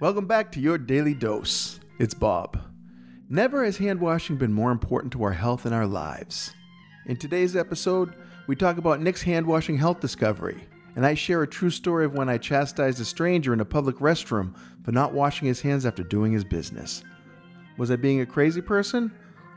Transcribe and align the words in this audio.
Welcome 0.00 0.26
back 0.26 0.52
to 0.52 0.60
your 0.60 0.78
daily 0.78 1.12
dose. 1.12 1.80
It's 1.98 2.14
Bob. 2.14 2.56
Never 3.28 3.64
has 3.64 3.76
hand 3.76 4.00
washing 4.00 4.36
been 4.36 4.52
more 4.52 4.70
important 4.70 5.12
to 5.14 5.24
our 5.24 5.32
health 5.32 5.66
and 5.66 5.74
our 5.74 5.88
lives. 5.88 6.52
In 7.06 7.16
today's 7.16 7.56
episode, 7.56 8.14
we 8.46 8.54
talk 8.54 8.78
about 8.78 9.00
Nick's 9.00 9.22
hand 9.22 9.44
washing 9.44 9.76
health 9.76 9.98
discovery, 9.98 10.68
and 10.94 11.04
I 11.04 11.14
share 11.14 11.42
a 11.42 11.48
true 11.48 11.70
story 11.70 12.04
of 12.04 12.14
when 12.14 12.28
I 12.28 12.38
chastised 12.38 13.00
a 13.00 13.04
stranger 13.04 13.52
in 13.52 13.60
a 13.60 13.64
public 13.64 13.96
restroom 13.96 14.54
for 14.84 14.92
not 14.92 15.14
washing 15.14 15.48
his 15.48 15.60
hands 15.60 15.84
after 15.84 16.04
doing 16.04 16.32
his 16.32 16.44
business. 16.44 17.02
Was 17.76 17.90
I 17.90 17.96
being 17.96 18.20
a 18.20 18.26
crazy 18.26 18.60
person 18.60 19.12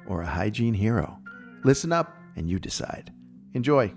or 0.07 0.23
a 0.23 0.25
hygiene 0.25 0.73
hero? 0.73 1.19
Listen 1.63 1.91
up 1.91 2.17
and 2.35 2.49
you 2.49 2.57
decide. 2.57 3.13
Enjoy. 3.53 3.93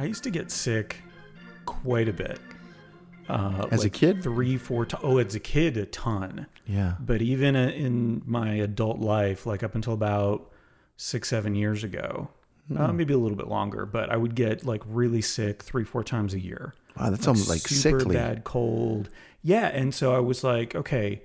I 0.00 0.04
used 0.04 0.22
to 0.24 0.30
get 0.30 0.50
sick 0.50 0.96
quite 1.66 2.08
a 2.08 2.12
bit. 2.12 2.38
Uh, 3.28 3.68
As 3.70 3.84
a 3.84 3.90
kid? 3.90 4.22
three, 4.22 4.56
four 4.56 4.84
times. 4.86 5.04
Oh, 5.06 5.18
as 5.18 5.34
a 5.36 5.40
kid, 5.40 5.76
a 5.76 5.86
ton. 5.86 6.46
Yeah. 6.66 6.94
But 6.98 7.22
even 7.22 7.54
uh, 7.54 7.68
in 7.68 8.22
my 8.26 8.54
adult 8.54 8.98
life, 8.98 9.46
like 9.46 9.62
up 9.62 9.74
until 9.76 9.92
about 9.92 10.50
six, 10.96 11.28
seven 11.28 11.54
years 11.54 11.84
ago, 11.84 12.28
Hmm. 12.68 12.78
uh, 12.78 12.92
maybe 12.92 13.12
a 13.14 13.18
little 13.18 13.36
bit 13.36 13.48
longer, 13.48 13.84
but 13.86 14.10
I 14.10 14.16
would 14.16 14.34
get 14.34 14.64
like 14.64 14.82
really 14.86 15.20
sick 15.22 15.62
three, 15.62 15.84
four 15.84 16.02
times 16.04 16.34
a 16.34 16.40
year. 16.40 16.74
Wow, 16.98 17.10
that's 17.10 17.26
almost 17.26 17.48
like 17.48 17.60
super 17.60 18.00
sickly. 18.00 18.16
bad 18.16 18.44
cold. 18.44 19.08
Yeah, 19.42 19.66
and 19.68 19.92
so 19.94 20.14
I 20.14 20.18
was 20.20 20.42
like, 20.44 20.74
okay, 20.74 21.22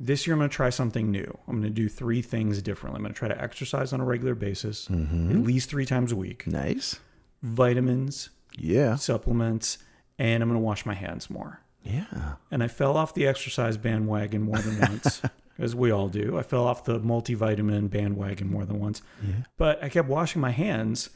this 0.00 0.26
year 0.26 0.34
I'm 0.34 0.40
going 0.40 0.50
to 0.50 0.54
try 0.56 0.70
something 0.70 1.10
new. 1.10 1.38
I'm 1.48 1.60
going 1.60 1.62
to 1.64 1.70
do 1.82 1.88
three 1.88 2.22
things 2.22 2.60
differently. 2.62 2.98
I'm 2.98 3.02
going 3.02 3.14
to 3.14 3.18
try 3.18 3.28
to 3.28 3.40
exercise 3.42 3.92
on 3.92 4.00
a 4.00 4.04
regular 4.04 4.34
basis, 4.34 4.88
Mm-hmm. 4.88 5.30
at 5.30 5.36
least 5.38 5.68
three 5.70 5.86
times 5.86 6.12
a 6.12 6.16
week. 6.16 6.46
Nice. 6.46 6.98
Vitamins, 7.42 8.30
Yeah. 8.58 8.96
supplements, 8.96 9.78
and 10.18 10.42
I'm 10.42 10.48
going 10.48 10.60
to 10.60 10.64
wash 10.64 10.86
my 10.86 10.94
hands 10.94 11.28
more. 11.30 11.60
Yeah. 11.82 12.34
And 12.50 12.62
I 12.62 12.68
fell 12.68 12.96
off 12.96 13.14
the 13.14 13.26
exercise 13.26 13.76
bandwagon 13.76 14.42
more 14.42 14.58
than 14.58 14.80
once, 14.80 15.22
as 15.58 15.74
we 15.74 15.90
all 15.90 16.08
do. 16.08 16.36
I 16.36 16.42
fell 16.42 16.66
off 16.66 16.84
the 16.84 16.98
multivitamin 17.00 17.90
bandwagon 17.90 18.50
more 18.50 18.64
than 18.64 18.80
once. 18.80 19.02
Yeah. 19.26 19.34
But 19.56 19.82
I 19.84 19.88
kept 19.88 20.08
washing 20.08 20.40
my 20.40 20.50
hands 20.50 21.10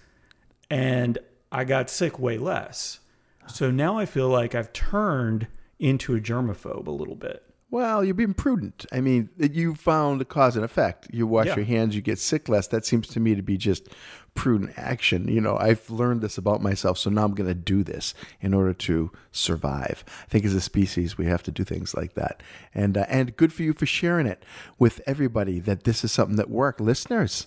and 0.71 1.19
I 1.51 1.65
got 1.65 1.91
sick 1.91 2.19
way 2.19 2.39
less. 2.39 3.01
So 3.49 3.71
now 3.71 3.99
I 3.99 4.07
feel 4.07 4.29
like 4.29 4.55
I've 4.55 4.73
turned 4.73 5.49
into 5.81 6.15
a 6.15 6.21
germaphobe 6.21 6.87
a 6.87 6.91
little 6.93 7.17
bit. 7.17 7.43
Well, 7.73 8.05
you're 8.05 8.15
being 8.15 8.35
prudent. 8.35 8.85
I 8.91 9.01
mean, 9.01 9.29
you 9.39 9.75
found 9.77 10.21
a 10.21 10.25
cause 10.25 10.57
and 10.57 10.65
effect. 10.65 11.07
You 11.13 11.27
wash 11.27 11.47
Yeah. 11.47 11.57
your 11.57 11.65
hands, 11.65 11.95
you 11.95 12.03
get 12.03 12.19
sick 12.19 12.49
less. 12.49 12.67
That 12.67 12.85
seems 12.85 13.07
to 13.09 13.21
me 13.21 13.37
to 13.37 13.43
be 13.43 13.57
just 13.57 13.89
prudent 14.35 14.73
action. 14.77 15.29
You 15.29 15.41
know, 15.41 15.57
I've 15.57 15.89
learned 15.89 16.21
this 16.21 16.37
about 16.37 16.63
myself, 16.63 16.99
so 16.99 17.11
now 17.11 17.25
I'm 17.25 17.35
going 17.35 17.49
to 17.49 17.55
do 17.55 17.85
this 17.85 18.13
in 18.41 18.55
order 18.55 18.73
to 18.75 19.13
survive. 19.31 20.05
I 20.23 20.27
think 20.29 20.45
as 20.45 20.55
a 20.55 20.61
species, 20.61 21.17
we 21.17 21.27
have 21.27 21.43
to 21.45 21.51
do 21.53 21.63
things 21.63 21.95
like 21.95 22.15
that. 22.15 22.43
And 22.75 22.97
uh, 22.99 23.07
and 23.09 23.37
good 23.37 23.53
for 23.53 23.63
you 23.63 23.73
for 23.73 23.87
sharing 23.87 24.27
it 24.27 24.45
with 24.79 25.01
everybody 25.07 25.61
that 25.61 25.85
this 25.85 26.03
is 26.05 26.11
something 26.11 26.37
that 26.37 26.51
worked. 26.51 26.81
Listeners, 26.81 27.47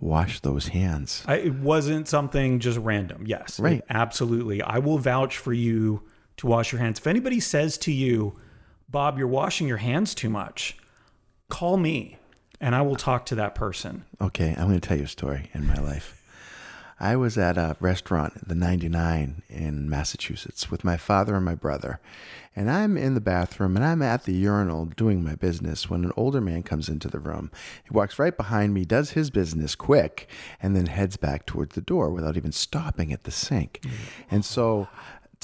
wash 0.00 0.40
those 0.40 0.68
hands. 0.68 1.24
I, 1.26 1.36
it 1.36 1.54
wasn't 1.54 2.06
something 2.06 2.60
just 2.60 2.78
random. 2.78 3.24
Yes. 3.26 3.58
Right. 3.58 3.82
absolutely. 3.90 4.62
I 4.62 4.78
will 4.78 4.98
vouch 4.98 5.38
for 5.38 5.52
you 5.52 6.02
to 6.36 6.46
wash 6.46 6.70
your 6.70 6.80
hands. 6.80 6.98
If 6.98 7.06
anybody 7.06 7.40
says 7.40 7.78
to 7.78 7.92
you, 7.92 8.34
Bob, 8.88 9.18
you're 9.18 9.26
washing 9.26 9.66
your 9.66 9.78
hands 9.78 10.14
too 10.14 10.30
much, 10.30 10.76
call 11.48 11.76
me 11.76 12.18
and 12.60 12.74
I 12.74 12.82
will 12.82 12.96
talk 12.96 13.26
to 13.26 13.34
that 13.36 13.54
person. 13.54 14.04
Okay, 14.20 14.54
I'm 14.56 14.68
going 14.68 14.80
to 14.80 14.86
tell 14.86 14.96
you 14.96 15.04
a 15.04 15.08
story 15.08 15.50
in 15.52 15.66
my 15.66 15.76
life. 15.76 16.22
I 16.98 17.14
was 17.16 17.36
at 17.36 17.58
a 17.58 17.76
restaurant, 17.78 18.48
the 18.48 18.54
99 18.54 19.42
in 19.50 19.90
Massachusetts, 19.90 20.70
with 20.70 20.82
my 20.82 20.96
father 20.96 21.36
and 21.36 21.44
my 21.44 21.54
brother. 21.54 22.00
And 22.54 22.70
I'm 22.70 22.96
in 22.96 23.12
the 23.12 23.20
bathroom 23.20 23.76
and 23.76 23.84
I'm 23.84 24.00
at 24.00 24.24
the 24.24 24.32
urinal 24.32 24.86
doing 24.86 25.22
my 25.22 25.34
business 25.34 25.90
when 25.90 26.04
an 26.04 26.12
older 26.16 26.40
man 26.40 26.62
comes 26.62 26.88
into 26.88 27.08
the 27.08 27.18
room. 27.18 27.50
He 27.84 27.90
walks 27.90 28.18
right 28.18 28.34
behind 28.34 28.72
me, 28.72 28.86
does 28.86 29.10
his 29.10 29.28
business 29.28 29.74
quick, 29.74 30.26
and 30.62 30.74
then 30.74 30.86
heads 30.86 31.18
back 31.18 31.44
towards 31.44 31.74
the 31.74 31.82
door 31.82 32.08
without 32.10 32.38
even 32.38 32.52
stopping 32.52 33.12
at 33.12 33.24
the 33.24 33.30
sink. 33.30 33.84
And 34.30 34.42
so, 34.42 34.88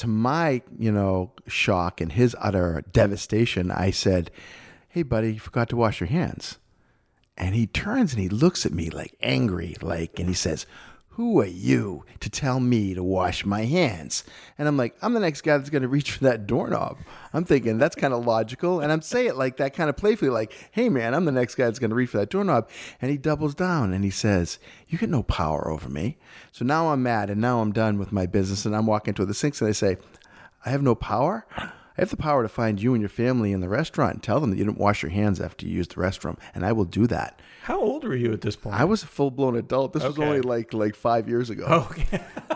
to 0.02 0.08
my, 0.08 0.62
you 0.76 0.90
know, 0.90 1.30
shock 1.46 2.00
and 2.00 2.10
his 2.10 2.34
utter 2.40 2.82
devastation, 2.92 3.70
I 3.70 3.92
said, 3.92 4.32
Hey, 4.88 5.04
buddy, 5.04 5.34
you 5.34 5.38
forgot 5.38 5.68
to 5.68 5.76
wash 5.76 6.00
your 6.00 6.08
hands. 6.08 6.58
And 7.36 7.54
he 7.54 7.68
turns 7.68 8.12
and 8.12 8.20
he 8.20 8.28
looks 8.28 8.66
at 8.66 8.72
me 8.72 8.90
like 8.90 9.14
angry, 9.22 9.76
like, 9.80 10.18
and 10.18 10.26
he 10.26 10.34
says, 10.34 10.66
Who 11.16 11.40
are 11.40 11.46
you 11.46 12.04
to 12.20 12.30
tell 12.30 12.58
me 12.58 12.94
to 12.94 13.02
wash 13.02 13.44
my 13.44 13.66
hands? 13.66 14.24
And 14.56 14.66
I'm 14.66 14.78
like, 14.78 14.96
I'm 15.02 15.12
the 15.12 15.20
next 15.20 15.42
guy 15.42 15.58
that's 15.58 15.68
going 15.68 15.82
to 15.82 15.88
reach 15.88 16.12
for 16.12 16.24
that 16.24 16.46
doorknob. 16.46 16.96
I'm 17.34 17.44
thinking 17.44 17.76
that's 17.76 17.94
kind 17.94 18.14
of 18.14 18.24
logical. 18.24 18.80
And 18.80 18.90
I'm 18.90 19.02
saying 19.02 19.28
it 19.28 19.36
like 19.36 19.58
that 19.58 19.74
kind 19.74 19.90
of 19.90 19.96
playfully, 19.98 20.30
like, 20.30 20.54
Hey, 20.70 20.88
man, 20.88 21.12
I'm 21.12 21.26
the 21.26 21.32
next 21.32 21.56
guy 21.56 21.64
that's 21.64 21.78
going 21.78 21.90
to 21.90 21.96
reach 21.96 22.08
for 22.08 22.16
that 22.16 22.30
doorknob. 22.30 22.70
And 23.02 23.10
he 23.10 23.18
doubles 23.18 23.54
down 23.54 23.92
and 23.92 24.04
he 24.04 24.10
says, 24.10 24.58
You 24.88 24.96
get 24.96 25.10
no 25.10 25.22
power 25.22 25.70
over 25.70 25.90
me. 25.90 26.16
So 26.50 26.64
now 26.64 26.88
I'm 26.88 27.02
mad 27.02 27.28
and 27.28 27.42
now 27.42 27.60
I'm 27.60 27.72
done 27.72 27.98
with 27.98 28.10
my 28.10 28.24
business 28.24 28.64
and 28.64 28.74
I'm 28.74 28.86
walking 28.86 29.12
toward 29.12 29.28
the 29.28 29.34
sinks 29.34 29.60
and 29.60 29.68
I 29.68 29.72
say, 29.72 29.98
I 30.64 30.70
have 30.70 30.82
no 30.82 30.94
power. 30.94 31.46
I 32.02 32.04
have 32.04 32.10
the 32.10 32.16
power 32.16 32.42
to 32.42 32.48
find 32.48 32.82
you 32.82 32.94
and 32.94 33.00
your 33.00 33.08
family 33.08 33.52
in 33.52 33.60
the 33.60 33.68
restaurant 33.68 34.14
and 34.14 34.22
tell 34.24 34.40
them 34.40 34.50
that 34.50 34.56
you 34.56 34.64
didn't 34.64 34.78
wash 34.78 35.04
your 35.04 35.12
hands 35.12 35.40
after 35.40 35.64
you 35.68 35.72
used 35.76 35.92
the 35.92 36.00
restroom, 36.00 36.36
and 36.52 36.66
I 36.66 36.72
will 36.72 36.84
do 36.84 37.06
that. 37.06 37.38
How 37.62 37.78
old 37.80 38.02
were 38.02 38.16
you 38.16 38.32
at 38.32 38.40
this 38.40 38.56
point? 38.56 38.74
I 38.74 38.82
was 38.84 39.04
a 39.04 39.06
full 39.06 39.30
blown 39.30 39.54
adult. 39.56 39.92
This 39.92 40.02
was 40.02 40.18
Okay. 40.18 40.26
only 40.26 40.40
like 40.40 40.74
like 40.74 40.96
five 40.96 41.28
years 41.28 41.48
ago. 41.48 41.86
okay. 41.92 42.20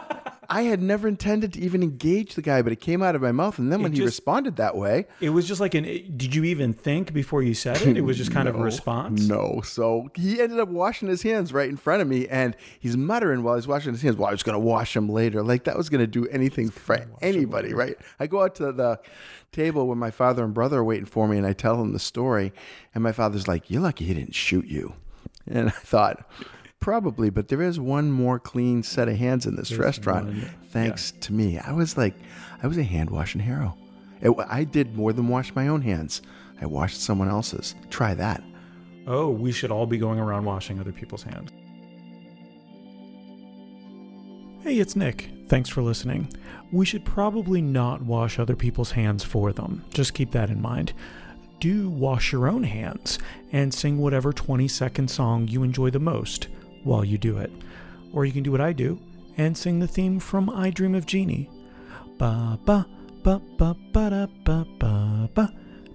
I 0.49 0.63
had 0.63 0.81
never 0.83 1.09
intended 1.09 1.53
to 1.55 1.61
even 1.61 1.83
engage 1.83 2.35
the 2.35 2.43
guy, 2.43 2.63
but 2.63 2.73
it 2.73 2.81
came 2.81 3.03
out 3.03 3.15
of 3.15 3.23
my 3.23 3.33
mouth, 3.33 3.59
and 3.59 3.73
then 3.73 3.83
when 3.83 3.93
he 3.93 4.03
responded 4.03 4.57
that 4.57 4.77
way, 4.77 5.07
It 5.21 5.31
was 5.31 5.47
just 5.49 5.61
like 5.61 5.75
an. 5.75 5.85
Did 5.85 6.35
you 6.35 6.45
even 6.45 6.73
think 6.73 7.13
before 7.13 7.43
you 7.43 7.55
said 7.55 7.81
it? 7.83 7.97
It 7.97 8.03
was 8.03 8.17
just 8.17 8.33
kind 8.33 8.49
of 8.49 8.55
a 8.57 8.63
response. 8.63 9.27
no. 9.27 9.61
So 9.65 10.09
he 10.15 10.41
ended 10.41 10.61
up 10.61 10.69
washing 10.69 11.09
his 11.09 11.23
hands 11.23 11.53
right 11.53 11.69
in 11.69 11.77
front 11.77 12.03
of 12.03 12.09
me, 12.09 12.29
and 12.29 12.57
he's 12.79 12.97
muttering 12.97 13.43
while 13.43 13.57
he's 13.57 13.67
washing 13.67 13.93
his 13.93 14.03
hands. 14.03 14.17
Well, 14.17 14.29
I 14.29 14.33
was 14.33 14.43
going 14.43 14.55
to 14.55 14.61
wash 14.65 14.95
them 14.95 15.09
later. 15.09 15.43
Like 15.43 15.65
that 15.65 15.77
was 15.77 15.89
going 15.89 16.01
to 16.01 16.07
do 16.07 16.27
anything 16.29 16.71
for 16.71 17.05
anybody, 17.21 17.75
right? 17.75 17.97
I 18.21 18.27
go 18.27 18.43
out 18.43 18.55
to 18.57 18.73
the 18.73 19.01
table 19.53 19.87
where 19.87 19.97
my 19.97 20.11
father 20.11 20.45
and 20.45 20.53
brother 20.55 20.79
are 20.79 20.85
waiting 20.85 21.07
for 21.07 21.27
me, 21.29 21.39
and 21.39 21.47
I 21.47 21.53
tell 21.53 21.77
them 21.77 21.93
the 21.93 21.99
story, 21.99 22.53
and 22.95 23.03
my 23.03 23.13
father's 23.13 23.49
like, 23.49 23.71
"You're 23.71 23.83
lucky 23.83 24.05
he 24.05 24.15
didn't 24.15 24.35
shoot 24.35 24.67
you," 24.67 24.95
and 25.47 25.69
I 25.69 25.73
thought. 25.73 26.29
Probably, 26.87 27.31
but 27.31 27.49
there 27.49 27.63
is 27.63 27.81
one 27.81 28.13
more 28.13 28.39
clean 28.39 28.85
set 28.85 29.09
of 29.09 29.17
hands 29.17 29.45
in 29.45 29.57
this 29.57 29.73
restaurant, 29.73 30.27
one, 30.29 30.51
thanks 30.71 31.11
to 31.23 31.33
me. 31.33 31.59
I 31.59 31.73
was 31.73 31.97
like, 31.97 32.15
I 32.63 32.69
was 32.69 32.79
a 32.79 32.85
hand 32.85 33.11
washing 33.11 33.41
hero. 33.41 33.77
It, 34.21 34.33
I 34.49 34.63
did 34.63 34.95
more 34.95 35.13
than 35.13 35.27
wash 35.27 35.53
my 35.57 35.67
own 35.67 35.83
hands. 35.83 36.23
I 36.61 36.67
washed 36.67 37.01
someone 37.01 37.29
else's. 37.29 37.75
Try 37.91 38.15
that. 38.15 38.41
Oh, 39.05 39.31
we 39.31 39.51
should 39.51 39.73
all 39.73 39.87
be 39.87 39.99
going 39.99 40.21
around 40.21 40.45
washing 40.45 40.79
other 40.79 40.93
people's 40.93 41.25
hands. 41.25 41.51
Hey, 44.63 44.79
it's 44.79 44.95
Nick. 44.95 45.29
Thanks 45.49 45.69
for 45.69 45.83
listening. 45.83 46.33
We 46.71 46.87
should 46.87 47.05
probably 47.05 47.63
not 47.63 48.03
wash 48.03 48.39
other 48.39 48.55
people's 48.55 48.93
hands 48.93 49.25
for 49.25 49.53
them. 49.53 49.85
Just 49.91 50.15
keep 50.15 50.31
that 50.31 50.51
in 50.51 50.63
mind. 50.63 50.93
Do 51.59 51.91
wash 51.91 52.31
your 52.31 52.47
own 52.47 52.63
hands 52.63 53.19
and 53.51 53.75
sing 53.75 53.99
whatever 53.99 54.33
20 54.33 54.69
second 54.69 55.11
song 55.11 55.49
you 55.49 55.65
enjoy 55.65 55.91
the 55.91 55.99
most 55.99 56.47
while 56.87 57.05
you 57.05 57.19
do 57.19 57.39
it. 57.39 57.51
Or 58.13 58.25
you 58.25 58.33
can 58.33 58.43
do 58.43 58.53
what 58.53 58.61
I 58.61 58.73
do 58.73 58.99
and 59.37 59.57
sing 59.57 59.81
the 59.81 59.89
theme 59.89 60.19
from 60.21 60.49
I 60.49 60.71
Dream 60.71 60.95
of 60.95 61.05
Jeannie. 61.05 61.51
Ba 62.17 62.59
ba 62.65 62.87
ba 63.23 63.41
ba 63.59 63.75
ba 63.93 64.11
da 64.11 64.27
ba 64.45 64.65
ba 64.79 65.29
ba 65.35 65.51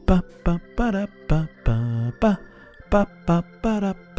ba 0.06 0.22
ba 0.44 0.60
ba 0.78 0.92
da 0.92 1.08
ba 1.28 1.48
ba 1.66 1.82
ba 2.20 2.38
ba 2.92 3.08
ba 3.26 3.44
ba 3.64 3.80
da 3.80 4.11